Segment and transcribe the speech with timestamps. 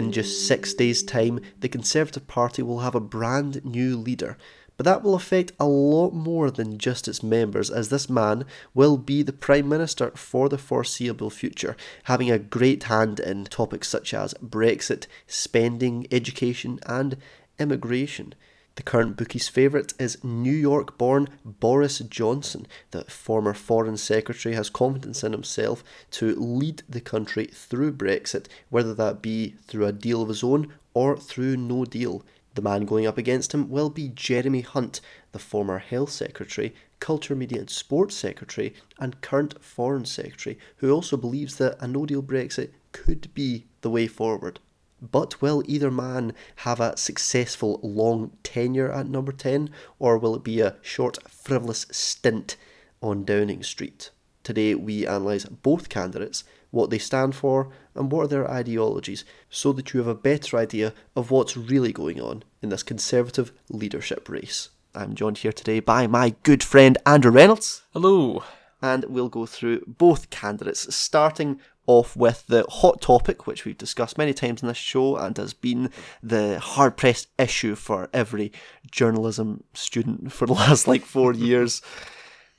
[0.00, 4.38] In just six days' time, the Conservative Party will have a brand new leader,
[4.78, 8.96] but that will affect a lot more than just its members, as this man will
[8.96, 14.14] be the Prime Minister for the foreseeable future, having a great hand in topics such
[14.14, 17.18] as Brexit, spending, education, and
[17.58, 18.34] immigration.
[18.76, 22.66] The current bookie's favourite is New York born Boris Johnson.
[22.92, 25.82] The former Foreign Secretary has confidence in himself
[26.12, 30.72] to lead the country through Brexit, whether that be through a deal of his own
[30.94, 32.24] or through no deal.
[32.54, 35.00] The man going up against him will be Jeremy Hunt,
[35.32, 41.16] the former Health Secretary, Culture, Media and Sports Secretary, and current Foreign Secretary, who also
[41.16, 44.60] believes that a no deal Brexit could be the way forward.
[45.00, 50.44] But will either man have a successful long tenure at number 10, or will it
[50.44, 52.56] be a short, frivolous stint
[53.02, 54.10] on Downing Street?
[54.42, 59.72] Today we analyse both candidates what they stand for, and what are their ideologies, so
[59.72, 64.28] that you have a better idea of what's really going on in this Conservative leadership
[64.28, 64.70] race.
[64.94, 67.82] I'm joined here today by my good friend Andrew Reynolds.
[67.92, 68.44] Hello.
[68.82, 74.16] And we'll go through both candidates, starting off with the hot topic, which we've discussed
[74.16, 75.90] many times in this show and has been
[76.22, 78.52] the hard pressed issue for every
[78.90, 81.82] journalism student for the last like four years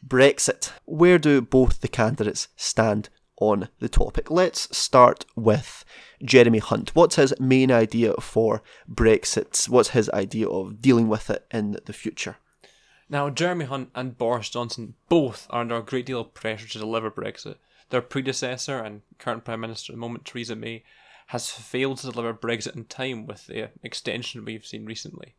[0.06, 0.72] Brexit.
[0.86, 4.30] Where do both the candidates stand on the topic.
[4.30, 5.84] Let's start with
[6.24, 6.92] Jeremy Hunt.
[6.94, 9.68] What's his main idea for Brexit?
[9.68, 12.38] What's his idea of dealing with it in the future?
[13.09, 16.80] Now, Jeremy Hunt and Boris Johnson both are under a great deal of pressure to
[16.80, 17.56] deliver Brexit.
[17.92, 20.84] Their predecessor and current Prime Minister at the moment, Theresa May,
[21.28, 25.36] has failed to deliver Brexit in time with the extension we've seen recently.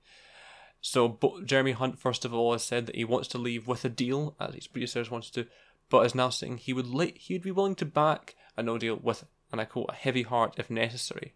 [0.83, 3.89] So, Jeremy Hunt, first of all, has said that he wants to leave with a
[3.89, 5.47] deal, as his predecessors wanted to,
[5.89, 8.79] but is now saying he would li- he would be willing to back a no
[8.79, 11.35] deal with, and I quote, a heavy heart if necessary.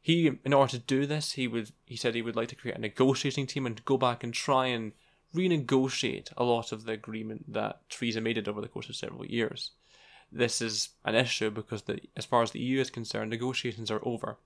[0.00, 2.76] He, in order to do this, he would he said he would like to create
[2.76, 4.92] a negotiating team and go back and try and
[5.34, 9.72] renegotiate a lot of the agreement that Theresa made over the course of several years.
[10.32, 14.00] This is an issue because the, as far as the EU is concerned, negotiations are
[14.02, 14.38] over.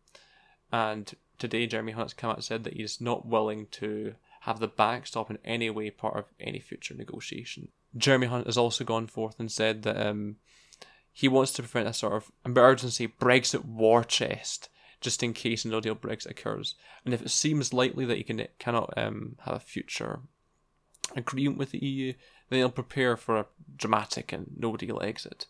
[0.73, 4.59] And today, Jeremy Hunt has come out and said that he's not willing to have
[4.59, 7.69] the backstop in any way part of any future negotiation.
[7.97, 10.37] Jeremy Hunt has also gone forth and said that um,
[11.13, 14.69] he wants to prevent a sort of emergency Brexit war chest
[15.01, 16.75] just in case no deal Brexit occurs.
[17.05, 20.21] And if it seems likely that he can cannot um, have a future
[21.15, 22.13] agreement with the EU,
[22.49, 25.47] then he'll prepare for a dramatic and no deal exit.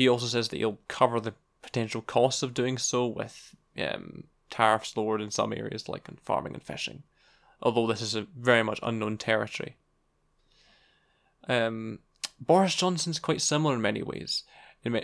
[0.00, 4.96] He also says that he'll cover the potential costs of doing so with um, tariffs
[4.96, 7.02] lowered in some areas like in farming and fishing,
[7.60, 9.76] although this is a very much unknown territory.
[11.46, 11.98] Um,
[12.40, 14.44] Boris Johnson's quite similar in many ways.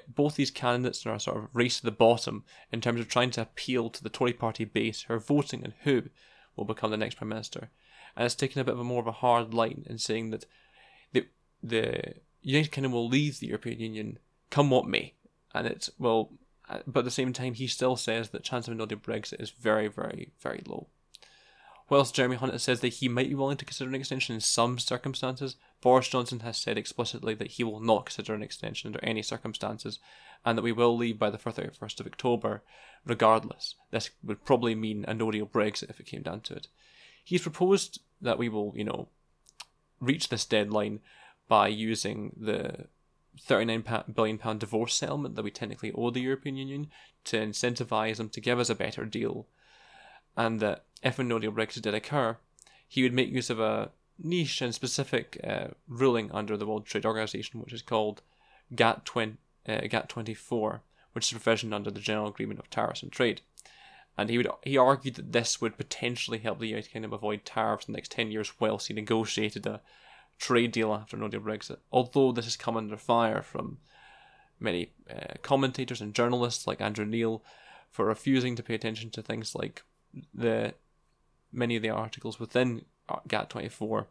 [0.09, 3.33] Both these candidates are a sort of race to the bottom in terms of trying
[3.33, 6.05] to appeal to the Tory party base who are voting and who
[6.57, 7.69] will become the next prime minister,
[8.17, 10.47] and it's taken a bit of a more of a hard line in saying that
[11.13, 11.27] the
[11.63, 14.19] the United Kingdom will leave the European Union
[14.51, 15.15] come what may,
[15.55, 16.33] and it will.
[16.69, 19.41] Uh, but at the same time, he still says that chance of a no-deal Brexit
[19.41, 20.89] is very, very, very low.
[21.89, 24.77] Whilst Jeremy Hunt says that he might be willing to consider an extension in some
[24.79, 29.23] circumstances, Boris Johnson has said explicitly that he will not consider an extension under any
[29.23, 30.01] circumstances,
[30.45, 32.63] and that we will leave by the 31st of October,
[33.05, 33.77] regardless.
[33.93, 36.67] This would probably mean a no deal Brexit if it came down to it.
[37.23, 39.09] He's proposed that we will, you know,
[40.01, 41.01] reach this deadline
[41.49, 42.87] by using the
[43.41, 46.89] 39 billion pound divorce settlement that we technically owe the European Union
[47.25, 49.47] to incentivize them to give us a better deal
[50.37, 52.37] and that if a no deal Brexit did occur,
[52.87, 57.07] he would make use of a niche and specific uh, ruling under the World Trade
[57.07, 58.23] Organization, which is called
[58.75, 59.37] GATT, 20,
[59.69, 60.83] uh, GATT 24,
[61.13, 63.41] which is a provision under the General Agreement of Tariffs and Trade.
[64.19, 67.87] And he would he argued that this would potentially help the United Kingdom avoid tariffs
[67.87, 69.83] in the next 10 years whilst he negotiated a
[70.39, 71.79] trade deal after no deal Brexit.
[71.93, 73.79] Although this has come under fire from
[74.59, 77.43] many uh, commentators and journalists like Andrew Neil
[77.91, 79.83] for refusing to pay attention to things like
[80.35, 80.75] the
[81.53, 82.85] many of the articles within
[83.29, 84.07] GATT24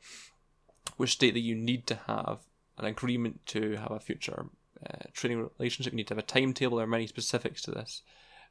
[0.98, 2.40] which state that you need to have
[2.78, 4.48] an agreement to have a future
[4.86, 5.94] uh, trading relationship.
[5.94, 6.78] You need to have a timetable.
[6.78, 8.02] There are many specifics to this.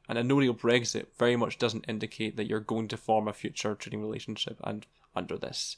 [0.07, 3.33] And a no deal Brexit very much doesn't indicate that you're going to form a
[3.33, 4.85] future trading relationship, and
[5.15, 5.77] under this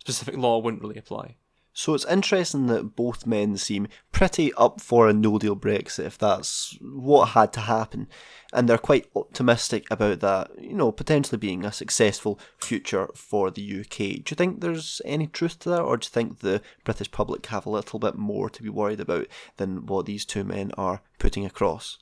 [0.00, 1.36] specific law wouldn't really apply.
[1.76, 6.16] So it's interesting that both men seem pretty up for a no deal Brexit if
[6.16, 8.06] that's what had to happen.
[8.52, 13.80] And they're quite optimistic about that, you know, potentially being a successful future for the
[13.80, 13.96] UK.
[13.96, 17.44] Do you think there's any truth to that, or do you think the British public
[17.46, 21.02] have a little bit more to be worried about than what these two men are
[21.18, 21.98] putting across?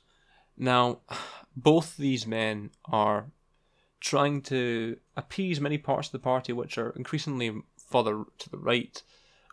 [0.55, 0.99] Now,
[1.57, 3.31] both these men are
[4.03, 9.01] trying to appease many parts of the party which are increasingly further to the right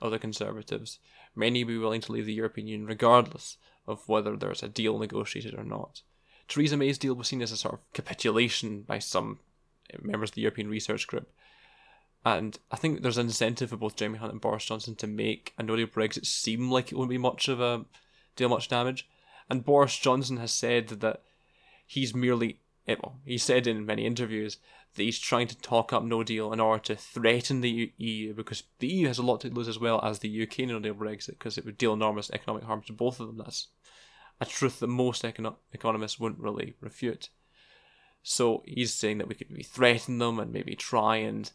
[0.02, 0.98] of the Conservatives.
[1.36, 4.98] Many will be willing to leave the European Union regardless of whether there's a deal
[4.98, 6.02] negotiated or not.
[6.48, 9.38] Theresa May's deal was seen as a sort of capitulation by some
[9.94, 11.30] uh, members of the European Research Group.
[12.24, 15.54] And I think there's an incentive for both Jeremy Hunt and Boris Johnson to make
[15.58, 17.84] a no deal Brexit seem like it won't be much of a
[18.34, 19.08] deal much damage.
[19.48, 21.22] And Boris Johnson has said that
[21.86, 24.58] he's merely, eh, well, he said in many interviews
[24.94, 28.64] that he's trying to talk up no deal in order to threaten the EU because
[28.78, 31.38] the EU has a lot to lose as well as the UK no deal Brexit
[31.38, 33.38] because it would deal enormous economic harm to both of them.
[33.38, 33.68] That's
[34.40, 37.30] a truth that most econo- economists wouldn't really refute.
[38.22, 41.50] So he's saying that we could maybe threaten them and maybe try and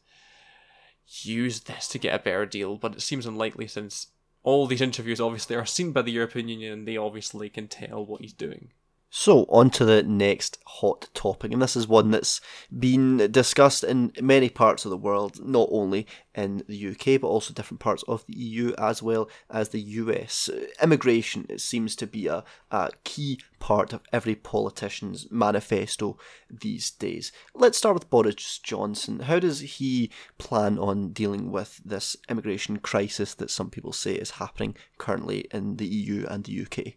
[1.08, 4.08] use this to get a better deal, but it seems unlikely since
[4.44, 8.06] all these interviews obviously are seen by the European Union and they obviously can tell
[8.06, 8.72] what he's doing.
[9.18, 12.42] So, on to the next hot topic, and this is one that's
[12.78, 17.54] been discussed in many parts of the world, not only in the UK, but also
[17.54, 20.50] different parts of the EU as well as the US.
[20.84, 26.18] Immigration it seems to be a, a key part of every politician's manifesto
[26.50, 27.32] these days.
[27.54, 29.22] Let's start with Boris Johnson.
[29.22, 34.32] How does he plan on dealing with this immigration crisis that some people say is
[34.32, 36.96] happening currently in the EU and the UK?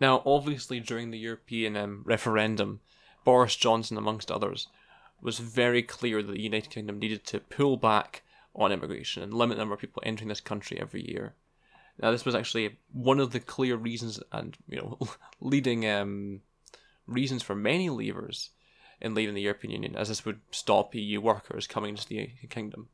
[0.00, 2.80] Now, obviously, during the European um, referendum,
[3.24, 4.68] Boris Johnson, amongst others,
[5.20, 8.22] was very clear that the United Kingdom needed to pull back
[8.54, 11.34] on immigration and limit the number of people entering this country every year.
[12.00, 14.98] Now, this was actually one of the clear reasons and you know
[15.40, 16.40] leading um,
[17.06, 18.48] reasons for many leavers
[19.00, 22.50] in leaving the European Union, as this would stop EU workers coming into the United
[22.50, 22.88] Kingdom.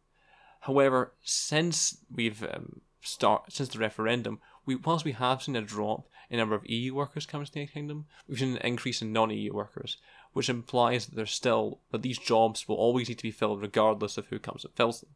[0.61, 6.09] However, since we've um, start since the referendum, we whilst we have seen a drop
[6.31, 9.12] in number of EU workers coming to the United Kingdom, we've seen an increase in
[9.12, 9.99] non-EU workers,
[10.32, 14.19] which implies that there's still that these jobs will always need to be filled regardless
[14.19, 15.11] of who comes and fills them.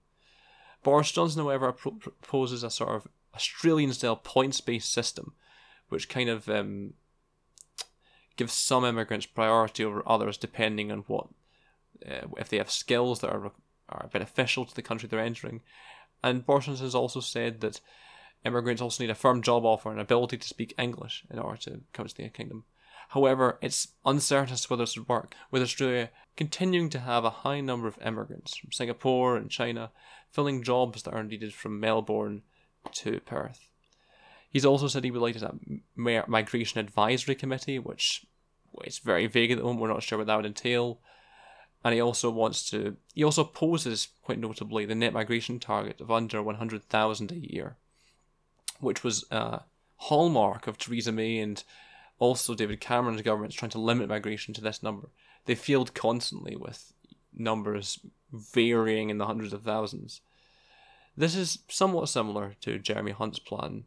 [0.82, 5.34] Boris Johnson, however, proposes a sort of Australian-style points-based system,
[5.88, 6.94] which kind of um,
[8.36, 11.28] gives some immigrants priority over others depending on what
[12.08, 13.52] uh, if they have skills that are
[13.90, 15.60] are beneficial to the country they're entering.
[16.22, 17.80] And Boris Johnson has also said that
[18.44, 21.80] immigrants also need a firm job offer and ability to speak English in order to
[21.92, 22.64] come to the Kingdom.
[23.10, 27.30] However, it's uncertain as to whether this would work, with Australia continuing to have a
[27.30, 29.90] high number of immigrants from Singapore and China
[30.30, 32.42] filling jobs that are needed from Melbourne
[32.92, 33.68] to Perth.
[34.48, 38.24] He's also said he would like to a migration advisory committee, which
[38.84, 39.80] is very vague at the moment.
[39.80, 41.00] We're not sure what that would entail.
[41.82, 42.96] And he also wants to.
[43.14, 47.76] He also opposes, quite notably, the net migration target of under 100,000 a year
[48.80, 49.60] which was a
[49.96, 51.62] hallmark of Theresa May and
[52.18, 55.08] also David Cameron's government's trying to limit migration to this number.
[55.46, 56.92] They failed constantly with
[57.32, 58.00] numbers
[58.32, 60.20] varying in the hundreds of thousands.
[61.16, 63.84] This is somewhat similar to Jeremy Hunt's plan,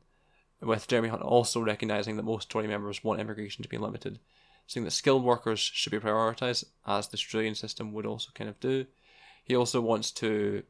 [0.61, 4.19] with Jeremy Hunt also recognising that most Tory members want immigration to be limited,
[4.67, 8.59] saying that skilled workers should be prioritised, as the Australian system would also kind of
[8.59, 8.85] do.
[9.43, 10.63] He also wants to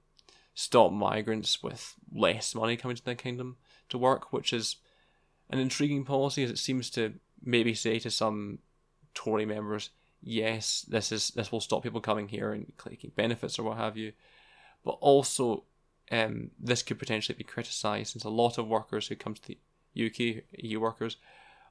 [0.55, 3.57] stop migrants with less money coming to the kingdom,
[3.89, 4.77] to work, which is
[5.49, 7.13] an intriguing policy as it seems to
[7.43, 8.59] maybe say to some
[9.13, 9.89] Tory members,
[10.21, 13.97] yes, this is this will stop people coming here and taking benefits or what have
[13.97, 14.13] you,
[14.83, 15.63] but also
[16.11, 19.57] um, this could potentially be criticised since a lot of workers who come to the
[19.95, 21.17] UK EU workers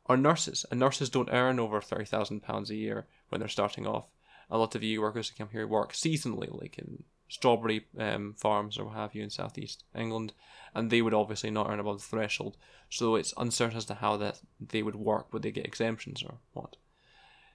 [0.06, 3.86] are nurses, and nurses don't earn over thirty thousand pounds a year when they're starting
[3.86, 4.10] off.
[4.50, 8.76] A lot of EU workers who come here work seasonally, like in strawberry um, farms
[8.76, 10.34] or what have you in southeast England,
[10.74, 12.58] and they would obviously not earn above the threshold.
[12.90, 15.32] So it's uncertain as to how that they would work.
[15.32, 16.76] Would they get exemptions or what?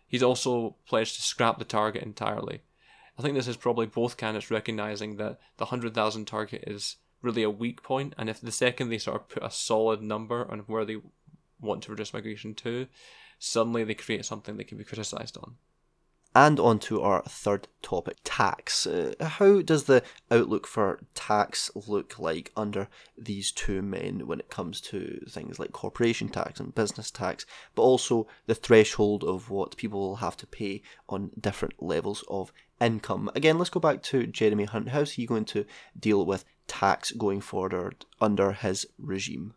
[0.07, 2.62] He's also pledged to scrap the target entirely.
[3.19, 7.43] I think this is probably both candidates recognizing that the hundred thousand target is really
[7.43, 10.60] a weak point, and if the second they sort of put a solid number on
[10.62, 10.98] where they
[11.62, 12.88] want to reduce migration to,
[13.38, 15.57] suddenly they create something they can be criticized on.
[16.38, 18.86] And on to our third topic tax.
[18.86, 24.51] Uh, how does the outlook for tax look like under these two men when it
[24.51, 29.77] comes to things like corporation tax and business tax, but also the threshold of what
[29.77, 33.32] people will have to pay on different levels of income?
[33.34, 34.89] Again, let's go back to Jeremy Hunt.
[34.89, 35.65] How's he going to
[36.00, 39.56] deal with tax going forward under his regime?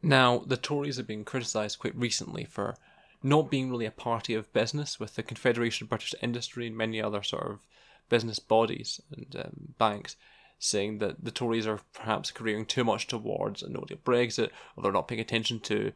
[0.00, 2.74] Now, the Tories have been criticised quite recently for
[3.22, 7.00] not being really a party of business with the Confederation of British Industry and many
[7.00, 7.66] other sort of
[8.08, 10.16] business bodies and um, banks
[10.58, 14.82] saying that the Tories are perhaps careering too much towards a no deal Brexit or
[14.82, 15.92] they're not paying attention to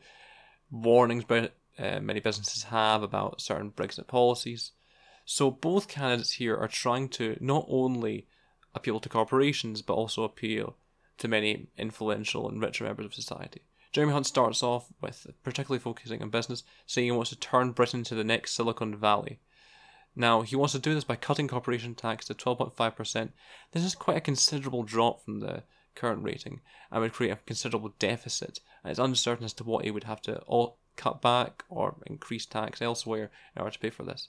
[0.70, 4.72] warnings uh, many businesses have about certain Brexit policies.
[5.24, 8.26] So both candidates here are trying to not only
[8.74, 10.76] appeal to corporations but also appeal
[11.18, 13.62] to many influential and richer members of society.
[13.96, 18.04] Jeremy Hunt starts off with particularly focusing on business, saying he wants to turn Britain
[18.04, 19.38] to the next Silicon Valley.
[20.14, 23.30] Now, he wants to do this by cutting corporation tax to 12.5%.
[23.72, 25.62] This is quite a considerable drop from the
[25.94, 26.60] current rating
[26.90, 28.60] and would create a considerable deficit.
[28.84, 32.44] And it's uncertain as to what he would have to all cut back or increase
[32.44, 34.28] tax elsewhere in order to pay for this.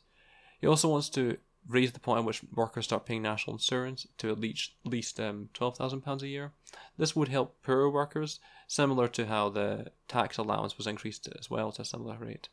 [0.62, 4.32] He also wants to raise the point at which workers start paying national insurance to
[4.32, 6.54] at least, at least um, £12,000 a year.
[6.98, 11.72] This would help poorer workers, similar to how the tax allowance was increased as well
[11.74, 12.50] to a similar rate.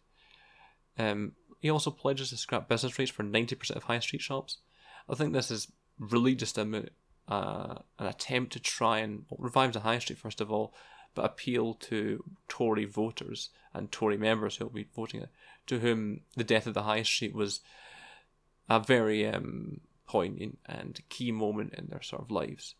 [0.98, 4.58] Um, he also pledges to scrap business rates for 90% of high street shops.
[5.08, 6.84] I think this is really just a,
[7.28, 10.74] uh, an attempt to try and revive the high street, first of all,
[11.14, 15.24] but appeal to Tory voters and Tory members who will be voting
[15.66, 17.60] to whom the death of the high street was
[18.68, 22.74] a very um, poignant and key moment in their sort of lives.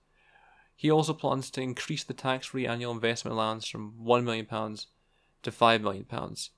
[0.77, 4.89] He also plans to increase the tax-free annual investment allowance from one million pounds
[5.43, 6.51] to five million pounds.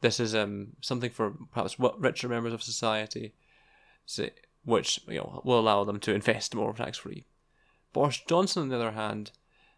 [0.00, 3.34] This is um, something for perhaps richer members of society,
[4.64, 7.26] which you know will allow them to invest more tax-free.
[7.92, 9.32] Boris Johnson, on the other hand,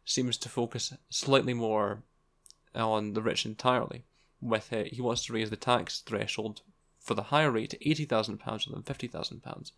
[0.04, 2.02] seems to focus slightly more
[2.74, 4.04] on the rich entirely.
[4.40, 6.62] With it, he wants to raise the tax threshold
[7.02, 9.72] for the higher rate to eighty thousand pounds rather than fifty thousand pounds.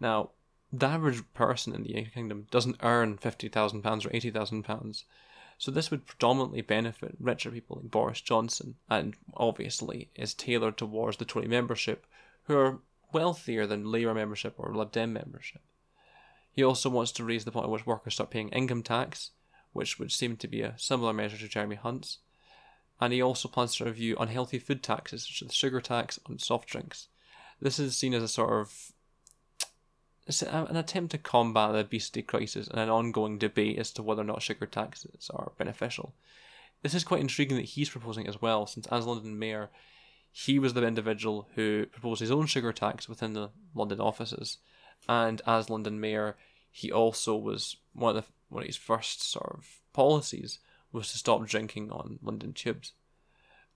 [0.00, 0.30] Now,
[0.72, 4.64] the average person in the United Kingdom doesn't earn fifty thousand pounds or eighty thousand
[4.64, 5.04] pounds,
[5.56, 11.18] so this would predominantly benefit richer people like Boris Johnson, and obviously is tailored towards
[11.18, 12.06] the Tory membership,
[12.44, 12.78] who are
[13.12, 15.60] wealthier than Labour membership or Lib Dem membership.
[16.50, 19.30] He also wants to raise the point at which workers start paying income tax,
[19.72, 22.18] which would seem to be a similar measure to Jeremy Hunt's.
[23.00, 26.38] And he also plans to review unhealthy food taxes, such as the sugar tax on
[26.38, 27.08] soft drinks.
[27.60, 28.92] This is seen as a sort of
[30.48, 34.24] an attempt to combat the obesity crisis and an ongoing debate as to whether or
[34.24, 36.14] not sugar taxes are beneficial.
[36.82, 39.70] This is quite intriguing that he's proposing as well, since as London Mayor,
[40.32, 44.58] he was the individual who proposed his own sugar tax within the London offices,
[45.08, 46.36] and as London Mayor,
[46.70, 50.58] he also was one of the, one of his first sort of policies
[50.94, 52.92] was to stop drinking on London tubes.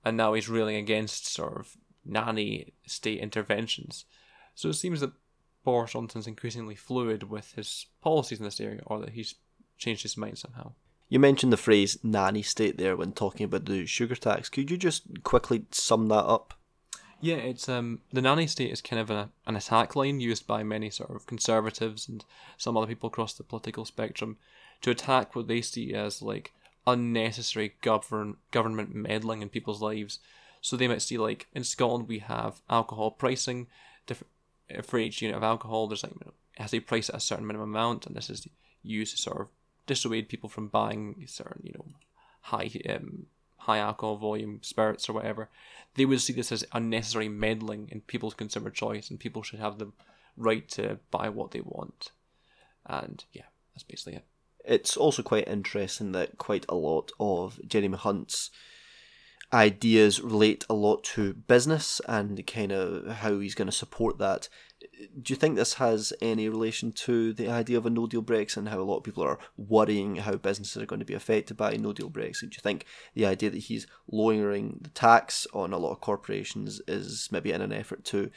[0.04, 4.04] And now he's railing against sort of nanny state interventions.
[4.54, 5.12] So it seems that
[5.64, 9.34] Boris Johnson's increasingly fluid with his policies in this area, or that he's
[9.76, 10.72] changed his mind somehow.
[11.08, 14.48] You mentioned the phrase nanny state there when talking about the sugar tax.
[14.48, 16.54] Could you just quickly sum that up?
[17.20, 20.62] Yeah, it's um the nanny state is kind of a, an attack line used by
[20.62, 22.24] many sort of conservatives and
[22.56, 24.36] some other people across the political spectrum
[24.82, 26.52] to attack what they see as like
[26.86, 30.18] unnecessary govern government meddling in people's lives.
[30.60, 33.66] So they might see like in Scotland we have alcohol pricing
[34.06, 34.32] different
[34.82, 35.86] for each unit of alcohol.
[35.86, 38.48] There's like it has to be priced at a certain minimum amount, and this is
[38.82, 39.48] used to sort of
[39.86, 41.86] dissuade people from buying certain you know
[42.42, 43.26] high um,
[43.58, 45.48] high alcohol volume spirits or whatever,
[45.94, 49.78] they would see this as unnecessary meddling in people's consumer choice, and people should have
[49.78, 49.92] the
[50.36, 52.12] right to buy what they want.
[52.86, 53.42] And yeah,
[53.74, 54.24] that's basically it.
[54.68, 58.50] It's also quite interesting that quite a lot of Jeremy Hunt's
[59.50, 64.50] ideas relate a lot to business and kind of how he's going to support that.
[65.22, 68.58] Do you think this has any relation to the idea of a no deal Brexit
[68.58, 71.56] and how a lot of people are worrying how businesses are going to be affected
[71.56, 72.50] by no deal Brexit?
[72.50, 72.84] Do you think
[73.14, 77.62] the idea that he's lowering the tax on a lot of corporations is maybe in
[77.62, 78.30] an effort to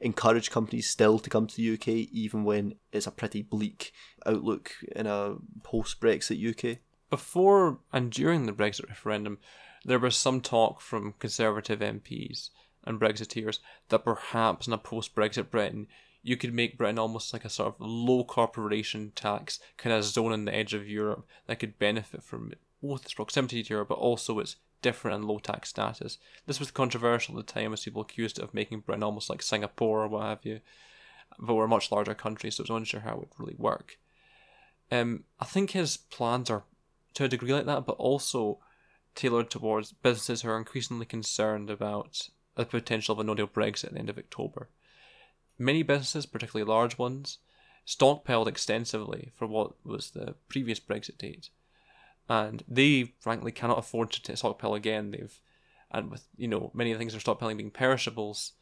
[0.00, 3.92] encourage companies still to come to the UK even when it's a pretty bleak
[4.26, 6.78] outlook in a post Brexit UK?
[7.10, 9.38] Before and during the Brexit referendum,
[9.84, 12.50] there was some talk from Conservative MPs
[12.84, 15.86] and Brexiteers that perhaps in a post Brexit Britain,
[16.22, 20.32] you could make Britain almost like a sort of low corporation tax kind of zone
[20.32, 22.52] in the edge of Europe that could benefit from
[22.82, 26.18] both its proximity to Europe but also its different and low tax status.
[26.46, 29.42] This was controversial at the time as people accused it of making Britain almost like
[29.42, 30.60] Singapore or what have you.
[31.38, 33.98] But we're a much larger country, so it's unsure how it would really work.
[34.90, 36.64] Um, I think his plans are
[37.14, 38.58] to a degree like that, but also
[39.14, 43.84] tailored towards businesses who are increasingly concerned about the potential of a no deal Brexit
[43.84, 44.68] at the end of October.
[45.58, 47.38] Many businesses, particularly large ones,
[47.86, 51.50] stockpiled extensively for what was the previous Brexit date.
[52.28, 55.10] And they frankly cannot afford to stockpile again.
[55.12, 55.40] They've
[55.90, 58.52] and with you know many of the things they're stockpiling being perishables,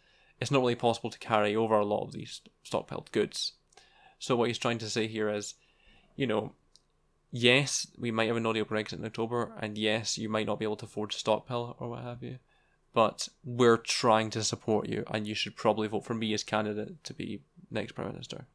[0.41, 3.53] it's not really possible to carry over a lot of these stockpiled goods.
[4.19, 5.55] So what he's trying to say here is,
[6.15, 6.53] you know,
[7.33, 10.59] yes, we might have a no deal Brexit in October, and yes, you might not
[10.61, 12.39] be able to afford to stockpile or what have you.
[12.97, 17.05] but we're trying to support you, and you should probably vote for me as candidate
[17.05, 18.47] to be next prime minister.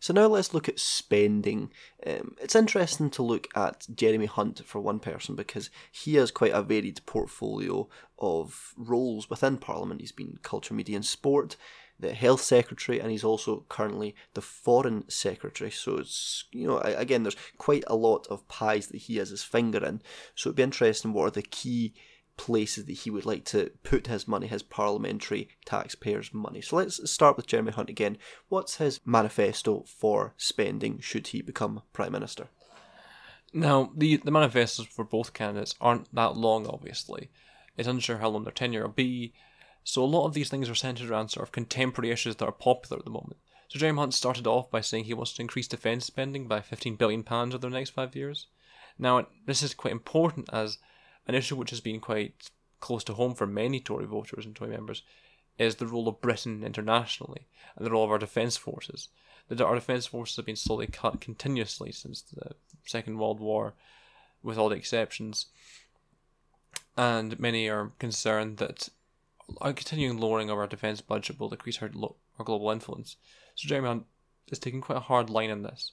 [0.00, 1.70] So now let's look at spending.
[2.06, 6.52] Um, it's interesting to look at Jeremy Hunt for one person because he has quite
[6.52, 10.00] a varied portfolio of roles within Parliament.
[10.00, 11.56] He's been culture, media, and sport,
[11.98, 15.70] the health secretary, and he's also currently the foreign secretary.
[15.70, 19.42] So it's you know again, there's quite a lot of pies that he has his
[19.42, 20.02] finger in.
[20.34, 21.94] So it'd be interesting what are the key
[22.36, 26.60] places that he would like to put his money, his parliamentary taxpayers' money.
[26.60, 28.18] So let's start with Jeremy Hunt again.
[28.48, 32.48] What's his manifesto for spending should he become Prime Minister?
[33.52, 37.30] Now, the, the manifestos for both candidates aren't that long, obviously.
[37.76, 39.32] It's unsure how long their tenure will be,
[39.84, 42.52] so a lot of these things are centred around sort of contemporary issues that are
[42.52, 43.38] popular at the moment.
[43.68, 46.98] So Jeremy Hunt started off by saying he wants to increase defence spending by £15
[46.98, 48.48] billion over the next five years.
[48.98, 50.78] Now, this is quite important as
[51.26, 54.70] an issue which has been quite close to home for many Tory voters and Tory
[54.70, 55.02] members
[55.58, 59.08] is the role of Britain internationally and the role of our defence forces.
[59.48, 62.52] That our defence forces have been slowly cut continuously since the
[62.84, 63.74] Second World War,
[64.42, 65.46] with all the exceptions.
[66.96, 68.88] And many are concerned that
[69.60, 71.90] a continuing lowering of our defence budget will decrease our,
[72.38, 73.16] our global influence.
[73.54, 74.06] So Jeremy Hunt
[74.48, 75.92] is taking quite a hard line on this.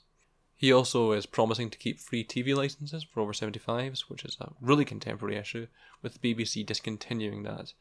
[0.55, 4.53] He also is promising to keep free TV licenses for over 75s, which is a
[4.61, 5.67] really contemporary issue,
[6.01, 7.73] with the BBC discontinuing that.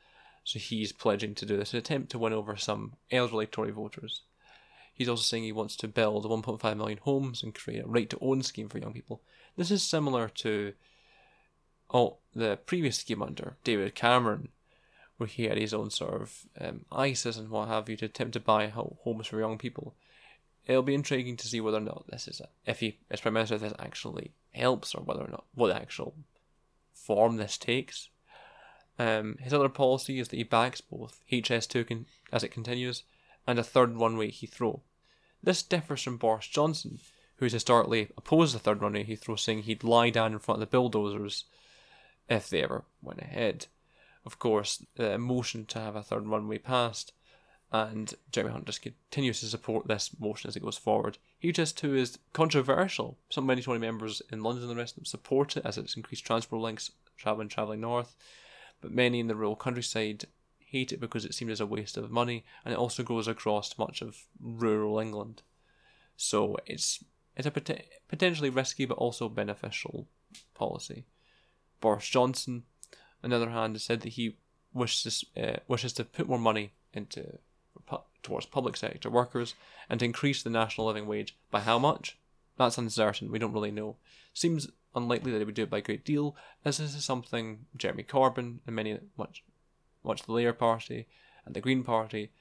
[0.44, 4.22] So he's pledging to do this an attempt to win over some elderly Tory voters.
[4.94, 8.18] He's also saying he wants to build 1.5 million homes and create a right to
[8.20, 9.22] own scheme for young people.
[9.56, 10.74] This is similar to
[11.92, 14.48] oh, the previous scheme under David Cameron,
[15.18, 18.32] where he had his own sort of um, ISAs and what have you to attempt
[18.32, 19.94] to buy homes for young people
[20.66, 23.34] it'll be intriguing to see whether or not this is a, if he as prime
[23.34, 26.14] minister this actually helps or whether or not what actual
[26.92, 28.08] form this takes.
[28.98, 33.04] Um, his other policy is that he backs both HS2 con- as it continues
[33.46, 34.80] and a third runway Heathrow.
[35.42, 37.00] This differs from Boris Johnson,
[37.36, 40.70] who's historically opposed the third runway Heathrow, saying he'd lie down in front of the
[40.70, 41.44] bulldozers
[42.28, 43.66] if they ever went ahead.
[44.24, 47.12] Of course, the motion to have a third runway passed
[47.72, 51.16] and Jeremy Hunt just continues to support this motion as it goes forward.
[51.42, 53.16] HS2 is controversial.
[53.30, 55.96] Some many Tory members in London and the rest of them support it as it's
[55.96, 58.14] increased transport links travelling travelling north,
[58.82, 60.26] but many in the rural countryside
[60.58, 63.78] hate it because it seems as a waste of money, and it also goes across
[63.78, 65.42] much of rural England.
[66.16, 67.02] So it's
[67.36, 70.08] it's a pot- potentially risky but also beneficial
[70.54, 71.06] policy.
[71.80, 72.64] Boris Johnson,
[73.24, 74.36] on the other hand, has said that he
[74.74, 77.38] wishes uh, wishes to put more money into
[78.22, 79.54] towards public sector workers
[79.88, 82.18] and to increase the national living wage by how much?
[82.56, 83.30] That's uncertain.
[83.30, 83.96] We don't really know.
[84.34, 87.66] Seems unlikely that he would do it by a great deal, as this is something
[87.76, 89.42] Jeremy Corbyn and many much
[90.04, 91.06] much the Labour Party
[91.44, 92.32] and the Green Party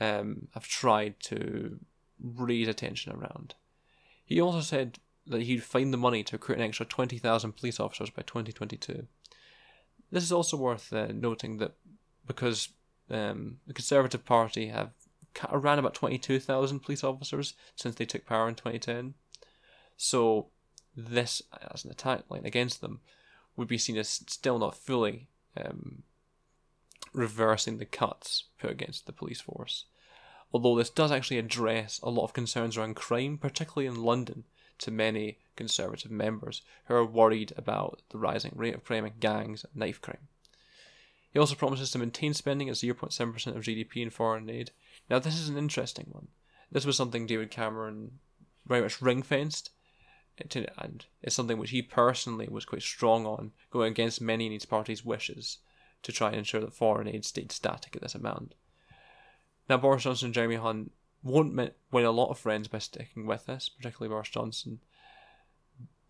[0.00, 1.78] um, have tried to
[2.20, 3.54] raise attention around.
[4.24, 8.10] He also said that he'd find the money to recruit an extra 20,000 police officers
[8.10, 9.06] by 2022.
[10.10, 11.72] This is also worth uh, noting that
[12.26, 12.70] because
[13.10, 14.90] um, the Conservative Party have
[15.50, 19.14] around about 22,000 police officers since they took power in 2010.
[19.96, 20.48] So
[20.96, 23.00] this, as an attack line against them,
[23.56, 26.02] would be seen as still not fully um,
[27.12, 29.84] reversing the cuts put against the police force.
[30.52, 34.44] Although this does actually address a lot of concerns around crime, particularly in London,
[34.78, 39.64] to many Conservative members who are worried about the rising rate of crime and gangs
[39.64, 40.26] and knife crime.
[41.34, 44.70] He also promises to maintain spending at 0.7% of GDP in foreign aid.
[45.10, 46.28] Now, this is an interesting one.
[46.70, 48.20] This was something David Cameron
[48.66, 49.70] very much ring fenced,
[50.38, 54.64] and it's something which he personally was quite strong on, going against many in his
[54.64, 55.58] party's wishes
[56.04, 58.54] to try and ensure that foreign aid stayed static at this amount.
[59.68, 60.92] Now, Boris Johnson and Jeremy Hunt
[61.24, 61.56] won't
[61.90, 64.78] win a lot of friends by sticking with this, particularly Boris Johnson,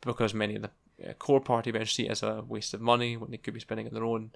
[0.03, 0.71] because many of the
[1.09, 3.61] uh, core party bench see it as a waste of money when they could be
[3.61, 4.33] spending on their own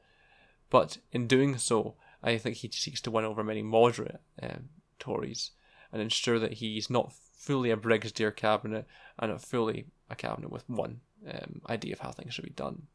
[0.70, 5.52] but in doing so, I think he seeks to win over many moderate um, Tories
[5.92, 8.86] and ensure that he's not fully a Brexiteer cabinet
[9.18, 12.86] and not fully a cabinet with one um, idea of how things should be done,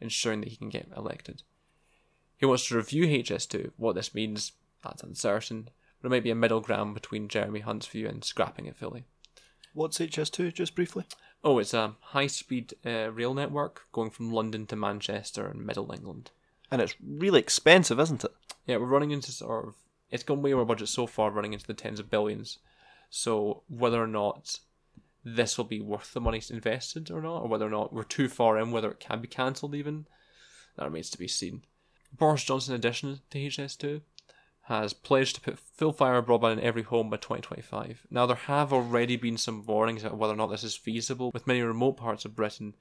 [0.00, 1.42] ensuring that he can get elected.
[2.36, 3.72] He wants to review HS2.
[3.76, 7.86] What this means, that's uncertain, but it might be a middle ground between Jeremy Hunt's
[7.86, 9.04] view and scrapping it fully.
[9.72, 11.04] What's HS2, just briefly?
[11.44, 15.92] Oh, it's a high speed uh, rail network going from London to Manchester and Middle
[15.92, 16.30] England
[16.70, 18.32] and it's really expensive, isn't it?
[18.66, 19.74] Yeah, we're running into sort of
[20.10, 22.58] it's gone way over budget so far, running into the tens of billions.
[23.10, 24.58] So whether or not
[25.24, 28.28] this will be worth the money invested or not, or whether or not we're too
[28.28, 30.06] far in, whether it can be cancelled even,
[30.76, 31.62] that remains to be seen.
[32.16, 34.00] Boris Johnson, in addition to HS2,
[34.62, 38.06] has pledged to put full fibre broadband in every home by 2025.
[38.10, 41.46] Now, there have already been some warnings about whether or not this is feasible, with
[41.46, 42.74] many remote parts of Britain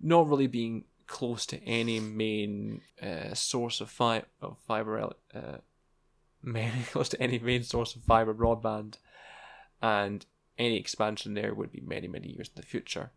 [0.00, 5.58] not really being close to any main uh, source of, fi- of fibre, uh,
[6.42, 8.96] many close to any main source of fibre broadband,
[9.82, 10.26] and
[10.58, 13.10] any expansion there would be many, many years in the future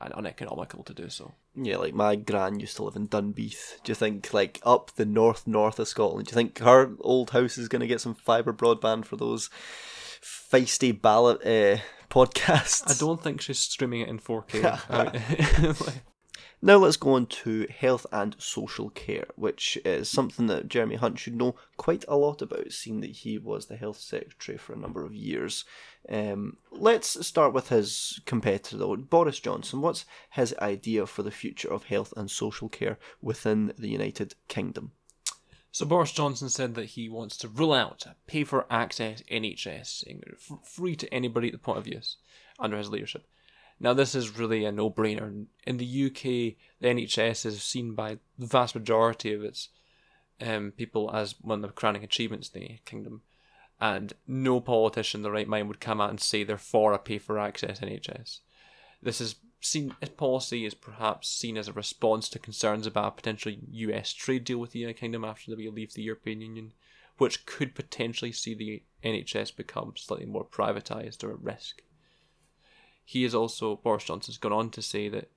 [0.00, 1.32] and uneconomical to do so.
[1.54, 3.82] Yeah, like my gran used to live in Dunbeath.
[3.84, 7.30] Do you think, like, up the north north of Scotland, do you think her old
[7.30, 9.48] house is going to get some fibre broadband for those
[10.22, 12.90] feisty ballot uh, podcasts?
[12.90, 16.00] I don't think she's streaming it in 4K.
[16.64, 21.18] Now let's go on to health and social care, which is something that Jeremy Hunt
[21.18, 24.78] should know quite a lot about, seeing that he was the health secretary for a
[24.78, 25.64] number of years.
[26.08, 29.80] Um, let's start with his competitor, Boris Johnson.
[29.80, 34.92] What's his idea for the future of health and social care within the United Kingdom?
[35.72, 40.04] So Boris Johnson said that he wants to rule out pay for access NHS,
[40.64, 42.18] free to anybody at the point of use,
[42.60, 43.26] under his leadership.
[43.82, 45.46] Now, this is really a no brainer.
[45.66, 49.70] In the UK, the NHS is seen by the vast majority of its
[50.40, 53.22] um, people as one of the crowning achievements in the kingdom.
[53.80, 56.98] And no politician in the right mind would come out and say they're for a
[56.98, 58.38] pay for access NHS.
[59.02, 63.16] This is seen, this policy is perhaps seen as a response to concerns about a
[63.16, 66.72] potential US trade deal with the United Kingdom after we leave the European Union,
[67.18, 71.82] which could potentially see the NHS become slightly more privatised or at risk
[73.04, 75.30] he is also Boris Johnson's gone on to say that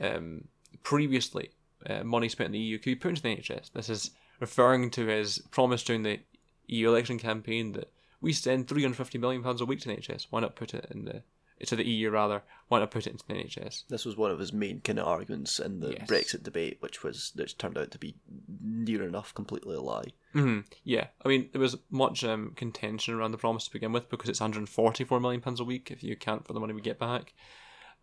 [0.00, 0.48] um,
[0.82, 1.50] previously
[1.86, 3.72] uh, money spent in the EU could be put into the NHS.
[3.72, 6.20] This is referring to his promise during the
[6.66, 10.26] EU election campaign that we send 350 million pounds a week to the NHS.
[10.30, 11.22] Why not put it in the
[11.66, 12.42] to the EU rather.
[12.68, 13.84] Why not put it into the NHS?
[13.88, 16.06] This was one of his main kind of arguments in the yes.
[16.06, 18.16] Brexit debate, which was which turned out to be
[18.62, 20.12] near enough completely a lie.
[20.34, 20.60] Mm-hmm.
[20.84, 24.28] Yeah, I mean there was much um, contention around the promise to begin with because
[24.28, 27.32] it's 144 million pounds a week if you account for the money we get back,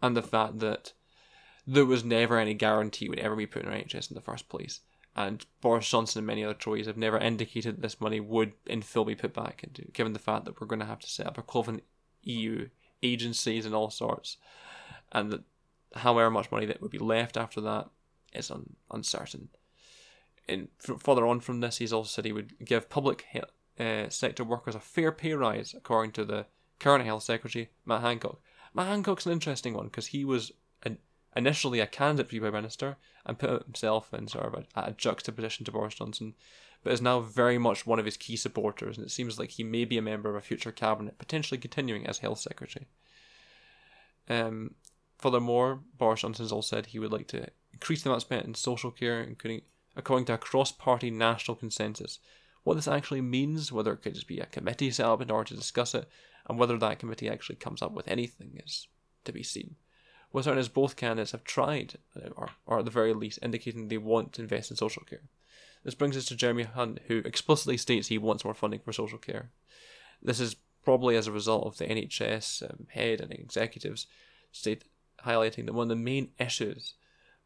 [0.01, 0.93] and the fact that
[1.67, 4.81] there was never any guarantee would ever be put in NHS in the first place.
[5.15, 8.81] And Boris Johnson and many other Tories have never indicated that this money would in
[8.81, 11.25] full be put back into, given the fact that we're going to have to set
[11.25, 11.83] up a equivalent
[12.23, 12.67] EU
[13.05, 14.37] agencies and all sorts,
[15.11, 15.43] and that
[15.95, 17.87] however much money that would be left after that
[18.33, 19.49] is un- uncertain.
[20.47, 24.09] And f- further on from this, he's also said he would give public he- uh,
[24.09, 26.45] sector workers a fair pay rise, according to the
[26.79, 28.41] current health secretary, Matt Hancock.
[28.73, 30.51] Matt Hancock's an interesting one because he was
[30.83, 30.97] an,
[31.35, 35.65] initially a candidate for Prime Minister and put himself in sort of a, a juxtaposition
[35.65, 36.35] to Boris Johnson
[36.85, 39.63] but is now very much one of his key supporters, and it seems like he
[39.63, 42.85] may be a member of a future cabinet, potentially continuing as health secretary.
[44.29, 44.75] Um,
[45.17, 48.53] furthermore, Boris Johnson has also said he would like to increase the amount spent in
[48.53, 49.61] social care, including
[49.95, 52.19] according to a cross-party national consensus.
[52.63, 55.47] What this actually means, whether it could just be a committee set up in order
[55.49, 56.07] to discuss it,
[56.47, 58.87] and whether that committee actually comes up with anything is
[59.23, 59.75] to be seen.
[60.29, 61.95] What's certain is both candidates have tried,
[62.35, 65.23] or, or at the very least indicating they want to invest in social care.
[65.85, 69.19] This brings us to Jeremy Hunt, who explicitly states he wants more funding for social
[69.19, 69.51] care.
[70.21, 74.07] This is probably as a result of the NHS um, head and executives
[74.51, 74.83] state
[75.25, 76.95] highlighting that one of the main issues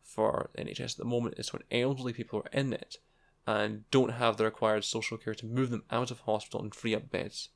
[0.01, 2.97] for NHS at the moment is when elderly people are in it
[3.45, 6.95] and don't have the required social care to move them out of hospital and free
[6.95, 7.49] up beds.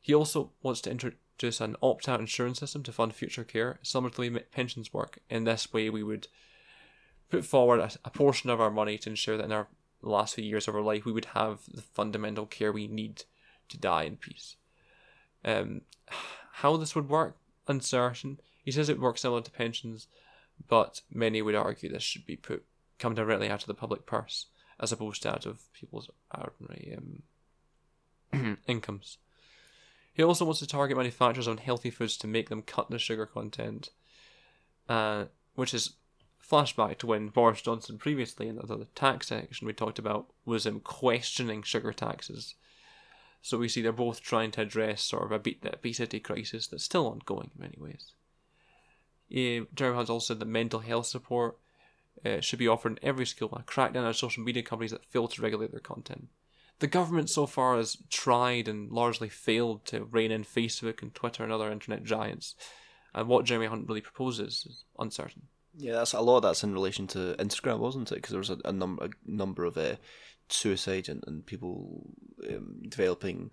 [0.00, 4.10] He also wants to introduce an opt out insurance system to fund future care, similar
[4.10, 5.20] to the way pensions work.
[5.30, 6.26] In this way, we would
[7.32, 9.66] put forward a, a portion of our money to ensure that in our
[10.02, 13.24] last few years of our life we would have the fundamental care we need
[13.70, 14.56] to die in peace.
[15.42, 15.80] Um,
[16.52, 18.38] how this would work, uncertain.
[18.62, 20.08] He says it works similar to pensions,
[20.68, 22.64] but many would argue this should be put
[22.98, 24.46] come directly out of the public purse
[24.78, 26.98] as opposed to out of people's ordinary
[28.34, 29.16] um, incomes.
[30.12, 33.24] He also wants to target manufacturers on healthy foods to make them cut the sugar
[33.24, 33.88] content,
[34.86, 35.94] uh, which is
[36.52, 40.80] flashback to when Boris Johnson previously in the tax section we talked about was him
[40.80, 42.56] questioning sugar taxes.
[43.40, 46.66] So we see they're both trying to address sort of a beat the obesity crisis
[46.66, 48.12] that's still ongoing in many ways.
[49.32, 51.56] Uh, Jeremy Hunt also said that mental health support
[52.24, 55.28] uh, should be offered in every school a crackdown on social media companies that fail
[55.28, 56.28] to regulate their content.
[56.80, 61.42] The government so far has tried and largely failed to rein in Facebook and Twitter
[61.42, 62.54] and other internet giants,
[63.14, 65.42] and what Jeremy Hunt really proposes is uncertain.
[65.76, 68.16] Yeah, that's a lot of that's in relation to Instagram, wasn't it?
[68.16, 69.96] Because there was a, a, num- a number of uh,
[70.48, 72.10] suicides and, and people
[72.48, 73.52] um, developing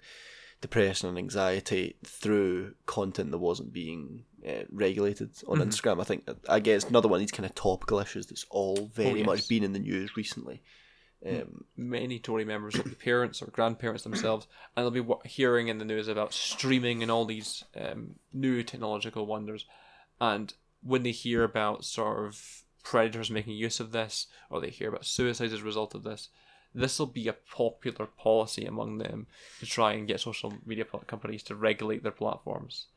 [0.62, 5.70] depression and anxiety through content that wasn't being uh, regulated on mm-hmm.
[5.70, 6.02] Instagram.
[6.02, 9.12] I think I guess another one of these kind of topical issues that's all very
[9.12, 9.26] oh, yes.
[9.26, 10.62] much been in the news recently.
[11.26, 15.78] Um, Many Tory members will be parents or grandparents themselves, and they'll be hearing in
[15.78, 19.66] the news about streaming and all these um, new technological wonders.
[20.22, 24.90] And when they hear about sort of predators making use of this, or they hear
[24.90, 26.30] about suicides as a result of this,
[26.74, 29.28] this will be a popular policy among them
[29.60, 32.88] to try and get social media companies to regulate their platforms.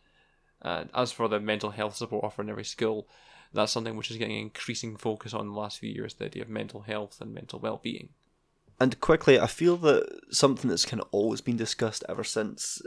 [0.60, 3.08] And as for the mental health support offered in every school,
[3.52, 6.48] that's something which is getting increasing focus on the last few years the idea of
[6.48, 8.10] mental health and mental well being.
[8.80, 12.82] And quickly, I feel that something that's kind of always been discussed ever since,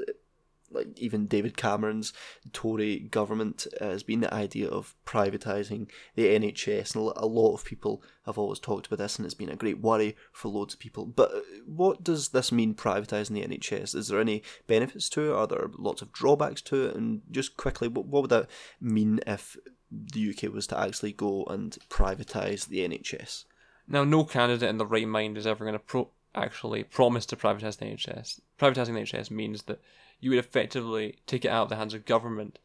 [0.72, 2.14] like even David Cameron's
[2.54, 6.96] Tory government, uh, has been the idea of privatising the NHS.
[6.96, 9.80] And a lot of people have always talked about this, and it's been a great
[9.80, 11.06] worry for loads of people.
[11.06, 13.96] But uh, what does this mean, privatising the NHS?
[13.96, 15.36] Is there any benefits to it?
[15.36, 16.96] Are there lots of drawbacks to it?
[16.96, 18.48] And just quickly, what, what would that
[18.82, 19.58] mean if
[19.92, 23.46] the UK was to actually go and privatise the NHS?
[23.88, 27.36] Now, no candidate in the right mind is ever going to pro- actually promise to
[27.36, 28.40] privatise the NHS.
[28.60, 29.80] Privatising the NHS means that
[30.20, 32.60] you would effectively take it out of the hands of government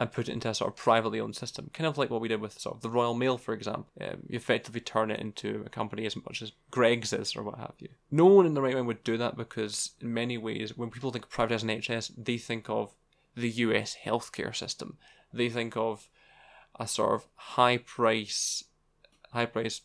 [0.00, 2.28] and put it into a sort of privately owned system, kind of like what we
[2.28, 3.86] did with sort of the Royal Mail, for example.
[4.00, 7.58] Um, you effectively turn it into a company as much as Greggs is, or what
[7.58, 7.90] have you.
[8.10, 11.12] No one in the right mind would do that because, in many ways, when people
[11.12, 12.94] think of privatising the NHS, they think of
[13.36, 14.96] the US healthcare system.
[15.32, 16.08] They think of
[16.78, 18.64] a sort of high price,
[19.32, 19.82] high price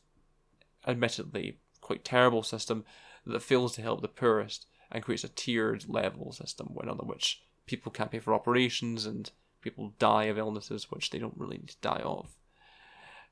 [0.88, 2.84] admittedly quite terrible system
[3.26, 7.92] that fails to help the poorest and creates a tiered level system under which people
[7.92, 11.78] can't pay for operations and people die of illnesses which they don't really need to
[11.82, 12.36] die of.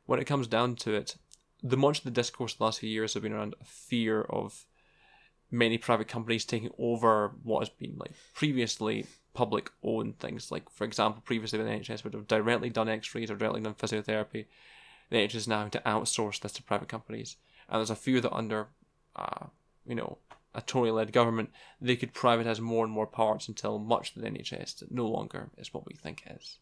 [0.05, 1.17] When it comes down to it,
[1.63, 4.65] the much of the discourse the last few years have been around a fear of
[5.49, 10.51] many private companies taking over what has been like previously public owned things.
[10.51, 14.45] Like for example, previously the NHS would have directly done X-rays or directly done physiotherapy.
[15.09, 17.37] The NHS is now having to outsource this to private companies,
[17.69, 18.67] and there's a fear that under,
[19.15, 19.45] uh,
[19.85, 20.17] you know,
[20.55, 24.89] a Tory-led government, they could privatise more and more parts until much of the NHS
[24.89, 26.57] no longer is what we think it is.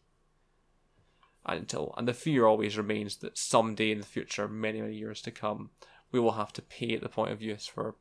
[1.46, 5.22] And until and the fear always remains that someday in the future, many many years
[5.22, 5.70] to come,
[6.10, 7.94] we will have to pay at the point of use for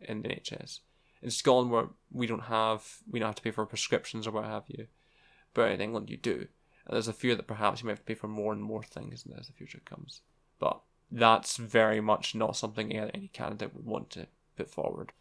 [0.00, 0.80] in the NHS.
[1.20, 4.44] In Scotland, where we don't have we don't have to pay for prescriptions or what
[4.44, 4.86] have you,
[5.52, 6.46] but in England you do.
[6.86, 8.82] And there's a fear that perhaps you might have to pay for more and more
[8.82, 10.22] things as the future comes.
[10.58, 14.26] But that's very much not something any candidate would want to
[14.56, 15.12] put forward.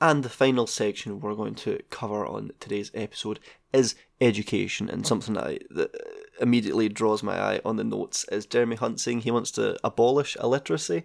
[0.00, 3.38] And the final section we're going to cover on today's episode
[3.72, 5.98] is education, and something that, I, that uh,
[6.40, 10.36] immediately draws my eye on the notes is Jeremy Hunt saying he wants to abolish
[10.36, 11.04] illiteracy.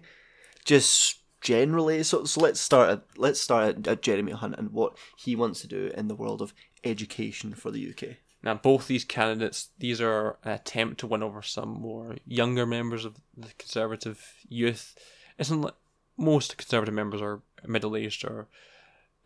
[0.64, 4.96] Just generally, so so let's start at let's start at, at Jeremy Hunt and what
[5.16, 8.16] he wants to do in the world of education for the UK.
[8.42, 13.04] Now, both these candidates, these are an attempt to win over some more younger members
[13.04, 14.96] of the Conservative youth.
[15.38, 15.74] Isn't like
[16.16, 18.48] most Conservative members are middle aged or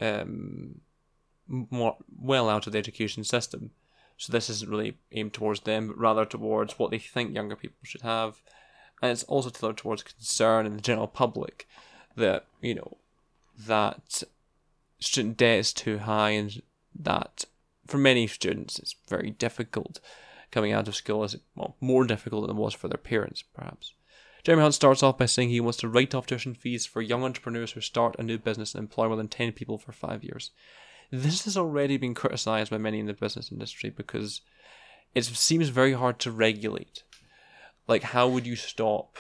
[0.01, 0.81] um,
[1.49, 3.71] more well out of the education system.
[4.17, 7.79] So this isn't really aimed towards them, but rather towards what they think younger people
[7.83, 8.43] should have.
[9.01, 11.67] And it's also tailored towards concern in the general public
[12.17, 12.99] that, you know,
[13.59, 14.23] that
[15.01, 16.63] student debt is too high and
[16.95, 17.45] that
[17.87, 20.01] for many students it's very difficult
[20.51, 23.95] coming out of school as well more difficult than it was for their parents perhaps.
[24.43, 27.25] Jeremy Hunt starts off by saying he wants to write off tuition fees for young
[27.25, 30.51] entrepreneurs who start a new business and employ more than 10 people for five years.
[31.11, 34.41] This has already been criticised by many in the business industry because
[35.15, 37.03] it seems very hard to regulate.
[37.89, 39.19] Like, how would you stop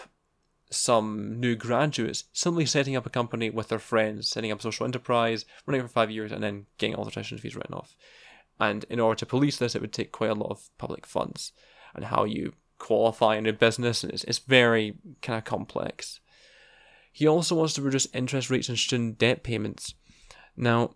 [0.70, 4.86] some new graduates simply setting up a company with their friends, setting up a social
[4.86, 7.96] enterprise, running for five years, and then getting all the tuition fees written off?
[8.60, 11.52] And in order to police this, it would take quite a lot of public funds.
[11.94, 16.18] And how you qualify in a business, and it's, it's very kind of complex.
[17.12, 19.94] He also wants to reduce interest rates on student debt payments.
[20.56, 20.94] Now,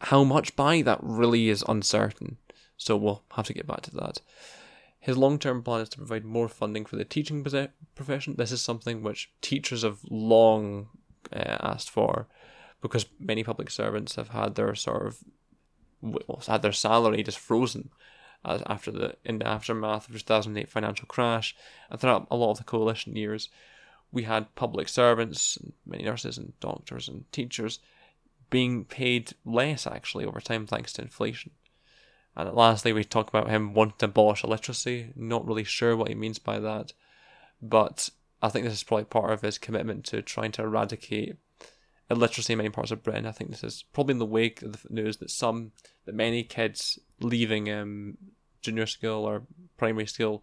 [0.00, 2.36] how much by that really is uncertain,
[2.76, 4.20] so we'll have to get back to that.
[5.00, 7.44] His long term plan is to provide more funding for the teaching
[7.94, 8.34] profession.
[8.36, 10.88] This is something which teachers have long
[11.32, 12.28] uh, asked for
[12.80, 15.18] because many public servants have had their sort of
[16.00, 17.90] well, had their salary just frozen
[18.44, 21.54] after the in the aftermath of the 2008 financial crash
[21.90, 23.48] and throughout a lot of the coalition years
[24.10, 27.80] we had public servants many nurses and doctors and teachers
[28.50, 31.50] being paid less actually over time thanks to inflation.
[32.36, 36.14] And lastly we talk about him wanting to abolish illiteracy not really sure what he
[36.14, 36.92] means by that.
[37.60, 41.36] But i think this is probably part of his commitment to trying to eradicate
[42.10, 43.26] illiteracy in many parts of Britain.
[43.26, 45.72] I think this is probably in the wake of the news that some,
[46.04, 48.16] that many kids leaving um,
[48.62, 49.42] junior school or
[49.76, 50.42] primary school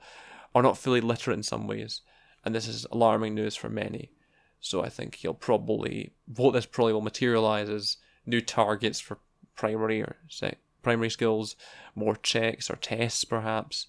[0.54, 2.02] are not fully literate in some ways,
[2.44, 4.12] and this is alarming news for many.
[4.60, 9.20] So I think he'll probably what this probably will materialize as new targets for
[9.56, 11.56] primary or sec- primary skills,
[11.94, 13.88] more checks or tests perhaps.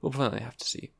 [0.00, 0.92] We'll probably have to see.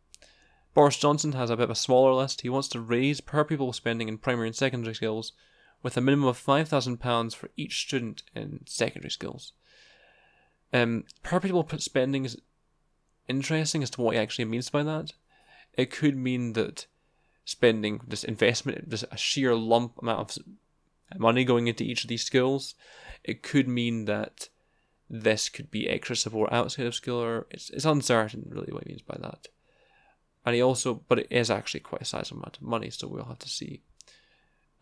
[0.75, 2.43] Boris Johnson has a bit of a smaller list.
[2.43, 5.33] He wants to raise per pupil spending in primary and secondary skills
[5.87, 9.53] with a minimum of £5,000 for each student in secondary skills.
[10.73, 12.37] Um, per pupil spending is
[13.29, 15.13] interesting as to what he actually means by that.
[15.75, 16.87] It could mean that
[17.45, 20.45] spending this investment, this a sheer lump amount of
[21.17, 22.75] money going into each of these skills,
[23.23, 24.49] it could mean that
[25.09, 28.89] this could be extra support outside of school, or it's, it's uncertain really what he
[28.89, 29.47] means by that
[30.47, 33.25] and he also, but it is actually quite a sizable amount of money, so we'll
[33.25, 33.83] have to see.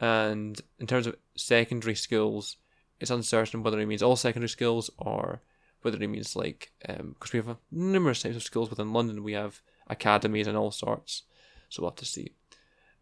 [0.04, 2.58] And in terms of secondary skills,
[3.00, 5.40] it's uncertain whether he means all secondary skills or
[5.80, 9.24] whether he means like, because um, we have numerous types of skills within London.
[9.24, 11.22] We have academies and all sorts,
[11.70, 12.32] so we'll have to see.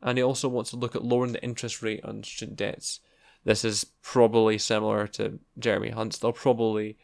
[0.00, 3.00] And he also wants to look at lowering the interest rate on student debts.
[3.42, 6.18] This is probably similar to Jeremy Hunt's.
[6.18, 6.98] They'll probably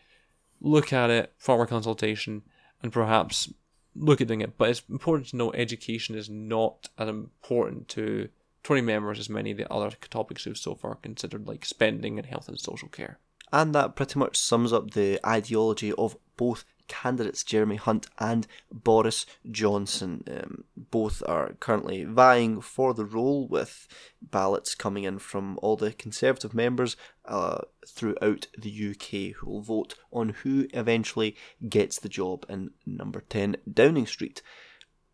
[0.61, 2.43] look at it, form a consultation,
[2.85, 3.53] and perhaps
[3.97, 4.57] look at doing it.
[4.57, 8.29] But it's important to know education is not as important to
[8.69, 12.27] Tory members as many of the other topics we've so far considered, like spending and
[12.27, 13.19] health and social care.
[13.51, 19.25] And that pretty much sums up the ideology of both candidates, Jeremy Hunt and Boris
[19.51, 20.23] Johnson.
[20.31, 23.89] Um, both are currently vying for the role, with
[24.21, 29.95] ballots coming in from all the Conservative members uh, throughout the UK who will vote
[30.13, 31.35] on who eventually
[31.71, 34.43] gets the job in number 10 Downing Street.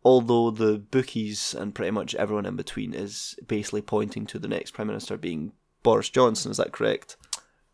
[0.05, 4.71] Although the bookies and pretty much everyone in between is basically pointing to the next
[4.71, 7.17] Prime Minister being Boris Johnson, is that correct?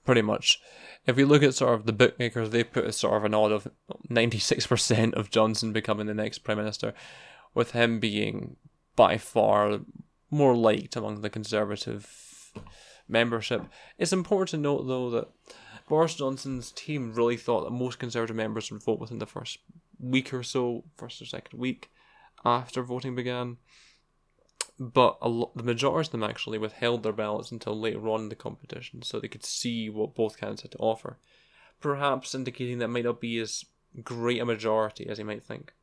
[0.06, 0.62] Pretty much
[1.06, 3.52] if we look at sort of the bookmakers, they put a sort of an odd
[3.52, 3.68] of
[4.10, 6.94] 96% of Johnson becoming the next Prime Minister,
[7.54, 8.56] with him being
[8.96, 9.80] by far
[10.30, 12.54] more liked among the Conservative
[13.10, 13.64] membership.
[13.98, 15.28] It's important to note, though, that
[15.90, 19.58] Boris Johnson's team really thought that most Conservative members would vote within the first
[20.00, 21.90] week or so, first or second week
[22.46, 23.58] after voting began.
[24.80, 28.36] But lo- the majority of them actually withheld their ballots until later on in the
[28.36, 31.18] competition so they could see what both candidates had to offer,
[31.80, 33.66] perhaps indicating that might not be as
[34.04, 35.74] great a majority as you might think.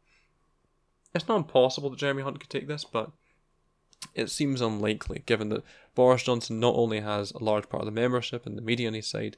[1.14, 3.10] It's not impossible that Jeremy Hunt could take this, but
[4.14, 8.00] it seems unlikely given that Boris Johnson not only has a large part of the
[8.00, 9.36] membership and the media on his side,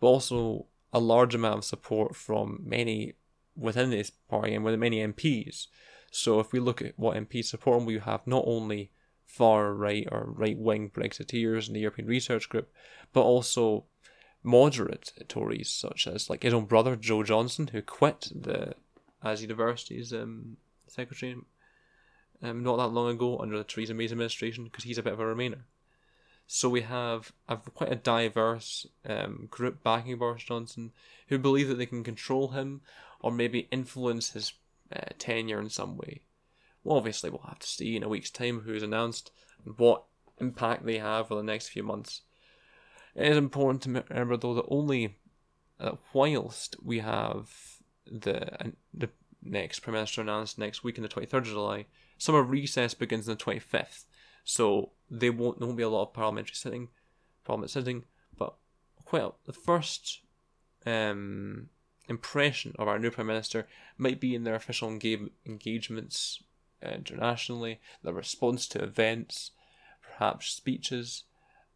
[0.00, 3.14] but also a large amount of support from many
[3.56, 5.66] within his party and with many MPs
[6.14, 8.92] so if we look at what MPs support him, we have not only
[9.26, 12.72] far right or right wing Brexiteers in the European Research Group,
[13.12, 13.84] but also
[14.42, 18.74] moderate Tories such as like his own brother Jo Johnson, who quit the
[19.24, 21.36] as university's um, secretary
[22.42, 25.20] um, not that long ago under the Theresa May's administration because he's a bit of
[25.20, 25.62] a Remainer.
[26.46, 30.92] So we have a, quite a diverse um, group backing Boris Johnson
[31.28, 32.82] who believe that they can control him
[33.18, 34.52] or maybe influence his
[34.92, 36.22] uh, tenure in some way.
[36.82, 39.30] Well, obviously, we'll have to see in a week's time who's announced
[39.64, 40.04] and what
[40.38, 42.22] impact they have for the next few months.
[43.14, 45.16] It is important to remember, though, that only
[45.80, 47.50] uh, whilst we have
[48.06, 49.08] the uh, the
[49.42, 51.86] next Prime Minister announced next week on the 23rd of July,
[52.18, 54.04] summer recess begins on the 25th.
[54.44, 56.88] So they won't, there won't be a lot of parliamentary sitting,
[57.44, 58.04] parliament sitting,
[58.36, 58.54] but
[59.12, 60.20] well, the first
[60.86, 61.68] um,
[62.08, 66.42] impression of our new Prime Minister might be in their official engage- engagements
[66.82, 69.52] internationally, their response to events,
[70.02, 71.24] perhaps speeches,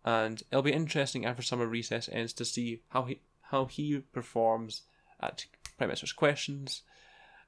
[0.04, 4.82] and it'll be interesting after summer recess ends to see how he how he performs
[5.20, 5.46] at
[5.78, 6.82] Prime Minister's questions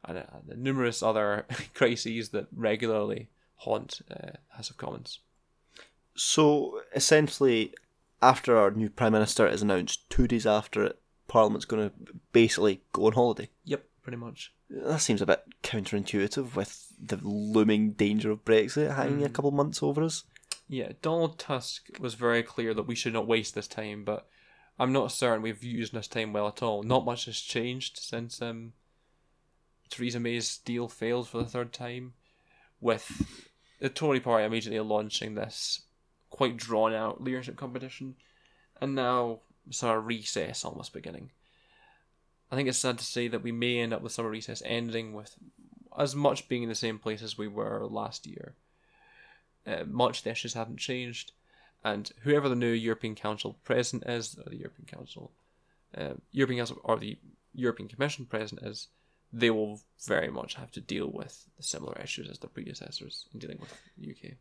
[0.04, 5.20] and uh, the numerous other crises that regularly haunt uh, House of Commons.
[6.14, 7.74] So essentially,
[8.22, 10.98] after our new Prime Minister is announced, two days after it,
[11.30, 11.94] Parliament's going to
[12.32, 13.48] basically go on holiday.
[13.64, 14.52] Yep, pretty much.
[14.68, 19.26] That seems a bit counterintuitive with the looming danger of Brexit hanging mm.
[19.26, 20.24] a couple months over us.
[20.68, 24.26] Yeah, Donald Tusk was very clear that we should not waste this time, but
[24.76, 26.82] I'm not certain we've used this time well at all.
[26.82, 28.72] Not much has changed since um,
[29.88, 32.14] Theresa May's deal failed for the third time,
[32.80, 33.24] with
[33.78, 35.82] the Tory party immediately launching this
[36.28, 38.16] quite drawn out leadership competition,
[38.80, 39.42] and now
[39.82, 41.30] of recess almost beginning.
[42.50, 45.12] I think it's sad to say that we may end up with summer recess ending
[45.12, 45.36] with
[45.98, 48.54] as much being in the same place as we were last year.
[49.66, 51.32] Uh, much the issues haven't changed,
[51.84, 55.30] and whoever the new European Council president is, or the European Council,
[55.96, 57.18] uh, European Council or the
[57.54, 58.88] European Commission president is,
[59.32, 63.38] they will very much have to deal with the similar issues as their predecessors in
[63.38, 64.36] dealing with the UK.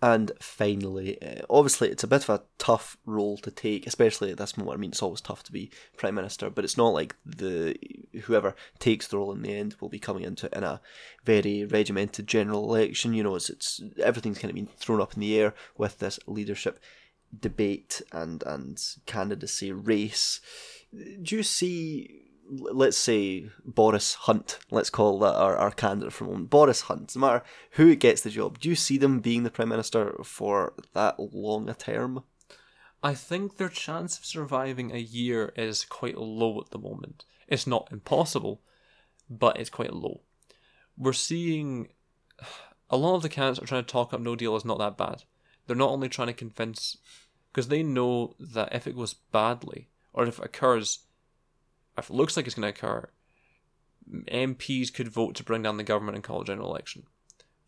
[0.00, 4.36] And finally, uh, obviously, it's a bit of a tough role to take, especially at
[4.38, 4.76] this moment.
[4.76, 7.76] I mean, it's always tough to be prime minister, but it's not like the
[8.22, 10.80] whoever takes the role in the end will be coming into it in a
[11.24, 13.12] very regimented general election.
[13.12, 16.20] You know, it's, it's everything's kind of been thrown up in the air with this
[16.28, 16.78] leadership
[17.36, 20.40] debate and and candidacy race.
[20.92, 26.50] Do you see let's say Boris Hunt, let's call that our, our candidate for moment.
[26.50, 27.42] Boris Hunt, no matter
[27.72, 31.68] who gets the job, do you see them being the Prime Minister for that long
[31.68, 32.24] a term?
[33.02, 37.24] I think their chance of surviving a year is quite low at the moment.
[37.46, 38.60] It's not impossible,
[39.30, 40.22] but it's quite low.
[40.96, 41.88] We're seeing
[42.90, 44.96] a lot of the candidates are trying to talk up no deal is not that
[44.96, 45.22] bad.
[45.66, 46.96] They're not only trying to convince,
[47.52, 51.00] because they know that if it goes badly, or if it occurs,
[52.06, 53.08] it looks like it's going to occur,
[54.10, 57.04] MPs could vote to bring down the government and call a general election.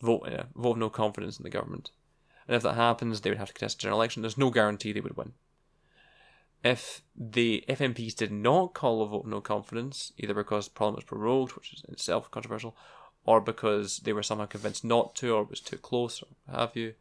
[0.00, 1.90] Vote, yeah, vote of no confidence in the government.
[2.46, 4.22] And if that happens, they would have to contest a general election.
[4.22, 5.32] There's no guarantee they would win.
[6.62, 11.04] If the if MPs did not call a vote of no confidence, either because Parliament
[11.04, 12.76] was prorogued, which is itself controversial,
[13.24, 16.76] or because they were somehow convinced not to, or it was too close, or have
[16.76, 16.94] you,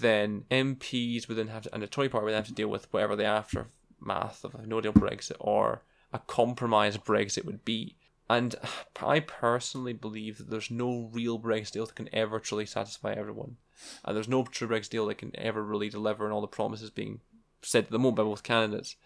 [0.00, 2.92] then MPs would then have to, and the Tory party would have to deal with
[2.92, 5.82] whatever the aftermath of a no deal Brexit or
[6.12, 7.96] a compromise Brexit would be.
[8.28, 8.56] And
[9.00, 13.56] I personally believe that there's no real Brexit deal that can ever truly satisfy everyone.
[14.04, 16.90] And there's no true Brexit deal that can ever really deliver on all the promises
[16.90, 17.20] being
[17.62, 18.96] said at the moment by both candidates.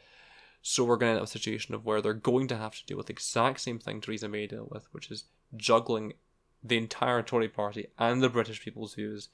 [0.62, 2.86] So we're going to end up a situation of where they're going to have to
[2.86, 5.24] deal with the exact same thing Theresa May dealt with, which is
[5.57, 6.14] juggling
[6.62, 9.28] the entire Tory party and the British people's views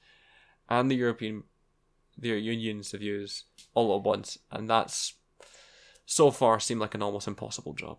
[0.69, 1.43] and the European
[2.17, 3.43] the union's views
[3.73, 4.39] all at once.
[4.51, 5.13] And that's
[6.07, 7.97] so far seemed like an almost impossible job.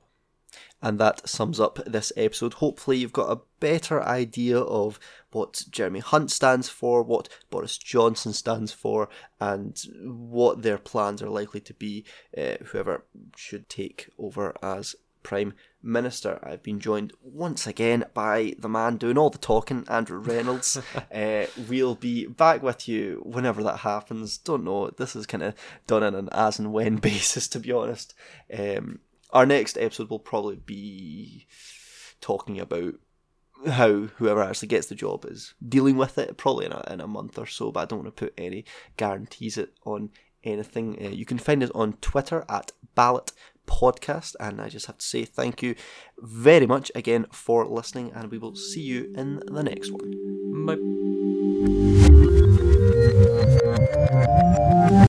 [0.80, 2.54] And that sums up this episode.
[2.54, 4.98] Hopefully, you've got a better idea of
[5.30, 11.28] what Jeremy Hunt stands for, what Boris Johnson stands for, and what their plans are
[11.28, 12.04] likely to be,
[12.36, 13.04] uh, whoever
[13.36, 16.40] should take over as Prime Minister.
[16.42, 20.80] I've been joined once again by the man doing all the talking, Andrew Reynolds.
[21.14, 24.38] uh, we'll be back with you whenever that happens.
[24.38, 24.90] Don't know.
[24.90, 25.54] This is kind of
[25.86, 28.14] done on an as and when basis, to be honest.
[28.56, 29.00] Um,
[29.30, 31.46] our next episode will probably be
[32.20, 32.94] talking about
[33.66, 37.06] how whoever actually gets the job is dealing with it, probably in a, in a
[37.06, 38.64] month or so, but I don't want to put any
[38.96, 40.10] guarantees it on
[40.44, 40.98] anything.
[41.04, 43.32] Uh, you can find us on Twitter at ballot
[43.68, 44.34] podcast.
[44.40, 45.76] And I just have to say thank you
[46.18, 50.66] very much again for listening, and we will see you in the next one.
[50.66, 50.76] Bye.